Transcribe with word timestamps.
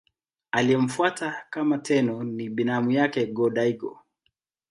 Aliyemfuata 0.51 1.43
kama 1.49 1.77
Tenno 1.77 2.23
ni 2.23 2.49
binamu 2.49 2.91
yake 2.91 3.25
Go-Daigo. 3.25 3.99